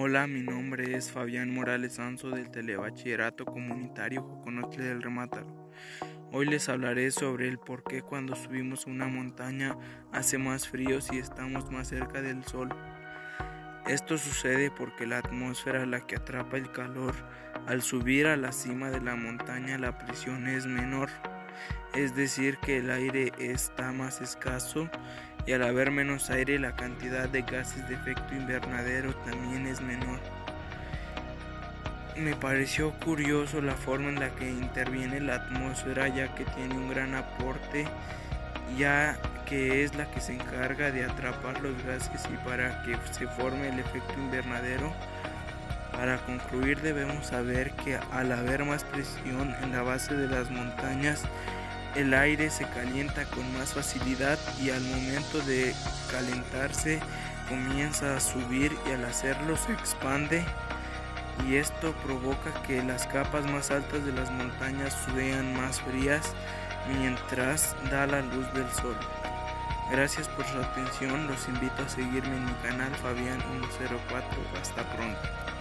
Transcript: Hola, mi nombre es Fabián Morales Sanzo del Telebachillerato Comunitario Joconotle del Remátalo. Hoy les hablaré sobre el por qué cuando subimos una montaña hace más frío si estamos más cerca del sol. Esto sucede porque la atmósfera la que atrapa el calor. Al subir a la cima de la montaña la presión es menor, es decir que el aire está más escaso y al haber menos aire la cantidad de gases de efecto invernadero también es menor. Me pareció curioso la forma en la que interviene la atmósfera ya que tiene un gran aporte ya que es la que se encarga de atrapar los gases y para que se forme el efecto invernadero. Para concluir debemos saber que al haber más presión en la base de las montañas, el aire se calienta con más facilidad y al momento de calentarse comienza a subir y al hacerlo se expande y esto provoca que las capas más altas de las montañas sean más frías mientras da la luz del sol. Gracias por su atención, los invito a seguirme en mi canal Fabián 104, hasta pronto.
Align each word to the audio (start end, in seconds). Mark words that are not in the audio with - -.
Hola, 0.00 0.28
mi 0.28 0.42
nombre 0.42 0.96
es 0.96 1.10
Fabián 1.10 1.52
Morales 1.52 1.94
Sanzo 1.94 2.30
del 2.30 2.52
Telebachillerato 2.52 3.44
Comunitario 3.44 4.22
Joconotle 4.22 4.84
del 4.84 5.02
Remátalo. 5.02 5.72
Hoy 6.30 6.46
les 6.46 6.68
hablaré 6.68 7.10
sobre 7.10 7.48
el 7.48 7.58
por 7.58 7.82
qué 7.82 8.02
cuando 8.02 8.36
subimos 8.36 8.86
una 8.86 9.08
montaña 9.08 9.76
hace 10.12 10.38
más 10.38 10.68
frío 10.68 11.00
si 11.00 11.18
estamos 11.18 11.72
más 11.72 11.88
cerca 11.88 12.22
del 12.22 12.44
sol. 12.44 12.68
Esto 13.88 14.18
sucede 14.18 14.70
porque 14.70 15.04
la 15.04 15.18
atmósfera 15.18 15.84
la 15.84 16.06
que 16.06 16.14
atrapa 16.14 16.58
el 16.58 16.70
calor. 16.70 17.16
Al 17.66 17.82
subir 17.82 18.28
a 18.28 18.36
la 18.36 18.52
cima 18.52 18.90
de 18.90 19.00
la 19.00 19.16
montaña 19.16 19.78
la 19.78 19.98
presión 19.98 20.46
es 20.46 20.64
menor, 20.64 21.10
es 21.94 22.14
decir 22.14 22.58
que 22.58 22.78
el 22.78 22.90
aire 22.90 23.32
está 23.38 23.92
más 23.92 24.20
escaso 24.20 24.88
y 25.46 25.52
al 25.52 25.62
haber 25.62 25.90
menos 25.90 26.30
aire 26.30 26.58
la 26.58 26.76
cantidad 26.76 27.28
de 27.28 27.42
gases 27.42 27.88
de 27.88 27.94
efecto 27.94 28.34
invernadero 28.34 29.14
también 29.24 29.66
es 29.66 29.80
menor. 29.80 30.20
Me 32.16 32.34
pareció 32.34 32.92
curioso 32.98 33.60
la 33.60 33.74
forma 33.74 34.08
en 34.08 34.20
la 34.20 34.30
que 34.34 34.48
interviene 34.48 35.20
la 35.20 35.36
atmósfera 35.36 36.08
ya 36.08 36.34
que 36.34 36.44
tiene 36.44 36.74
un 36.74 36.90
gran 36.90 37.14
aporte 37.14 37.86
ya 38.76 39.18
que 39.46 39.84
es 39.84 39.94
la 39.94 40.10
que 40.10 40.20
se 40.20 40.34
encarga 40.34 40.90
de 40.90 41.04
atrapar 41.04 41.60
los 41.62 41.82
gases 41.84 42.20
y 42.32 42.36
para 42.46 42.82
que 42.82 42.96
se 43.12 43.26
forme 43.28 43.68
el 43.68 43.78
efecto 43.78 44.12
invernadero. 44.18 44.92
Para 45.98 46.18
concluir 46.18 46.80
debemos 46.80 47.26
saber 47.26 47.72
que 47.72 47.98
al 48.12 48.30
haber 48.30 48.64
más 48.64 48.84
presión 48.84 49.52
en 49.60 49.72
la 49.72 49.82
base 49.82 50.14
de 50.14 50.28
las 50.28 50.48
montañas, 50.48 51.24
el 51.96 52.14
aire 52.14 52.50
se 52.50 52.68
calienta 52.68 53.24
con 53.24 53.52
más 53.58 53.74
facilidad 53.74 54.38
y 54.62 54.70
al 54.70 54.80
momento 54.82 55.40
de 55.40 55.74
calentarse 56.08 57.00
comienza 57.48 58.16
a 58.16 58.20
subir 58.20 58.76
y 58.86 58.92
al 58.92 59.06
hacerlo 59.06 59.56
se 59.56 59.72
expande 59.72 60.44
y 61.48 61.56
esto 61.56 61.92
provoca 62.04 62.62
que 62.64 62.80
las 62.84 63.08
capas 63.08 63.50
más 63.50 63.72
altas 63.72 64.04
de 64.04 64.12
las 64.12 64.30
montañas 64.30 64.96
sean 65.12 65.52
más 65.56 65.80
frías 65.80 66.32
mientras 66.86 67.74
da 67.90 68.06
la 68.06 68.22
luz 68.22 68.46
del 68.54 68.70
sol. 68.70 68.96
Gracias 69.90 70.28
por 70.28 70.46
su 70.46 70.58
atención, 70.58 71.26
los 71.26 71.48
invito 71.48 71.82
a 71.84 71.88
seguirme 71.88 72.36
en 72.36 72.44
mi 72.44 72.54
canal 72.62 72.94
Fabián 73.02 73.40
104, 73.40 74.28
hasta 74.60 74.84
pronto. 74.94 75.57